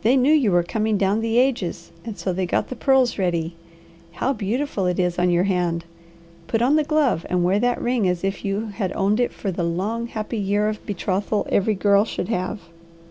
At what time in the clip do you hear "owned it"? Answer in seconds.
8.96-9.34